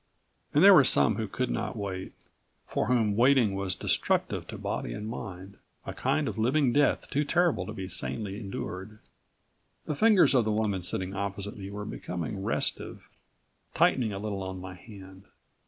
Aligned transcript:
And 0.51 0.63
there 0.63 0.73
were 0.73 0.83
some 0.83 1.17
who 1.17 1.27
could 1.27 1.51
not 1.51 1.77
wait, 1.77 2.13
for 2.65 2.87
whom 2.87 3.15
waiting 3.15 3.53
was 3.53 3.75
destructive 3.75 4.47
to 4.47 4.57
body 4.57 4.93
and 4.93 5.07
mind, 5.07 5.57
a 5.85 5.93
kind 5.93 6.27
of 6.27 6.39
living 6.39 6.73
death 6.73 7.07
too 7.11 7.23
terrible 7.23 7.67
to 7.67 7.71
be 7.71 7.87
sanely 7.87 8.39
endured. 8.39 8.97
The 9.85 9.93
fingers 9.93 10.33
of 10.33 10.43
the 10.43 10.51
woman 10.51 10.81
sitting 10.81 11.13
opposite 11.13 11.55
me 11.55 11.69
were 11.69 11.85
becoming 11.85 12.41
restive, 12.43 13.07
tightening 13.75 14.11
a 14.11 14.17
little 14.17 14.41
on 14.41 14.59
my 14.59 14.73
hand. 14.73 15.25